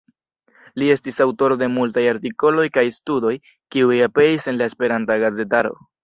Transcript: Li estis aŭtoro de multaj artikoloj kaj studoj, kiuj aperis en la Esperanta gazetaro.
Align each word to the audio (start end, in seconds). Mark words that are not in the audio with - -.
Li 0.83 0.85
estis 0.93 1.19
aŭtoro 1.25 1.57
de 1.63 1.67
multaj 1.73 2.03
artikoloj 2.13 2.65
kaj 2.77 2.83
studoj, 2.95 3.33
kiuj 3.75 3.99
aperis 4.07 4.49
en 4.53 4.57
la 4.63 4.71
Esperanta 4.73 5.19
gazetaro. 5.25 5.75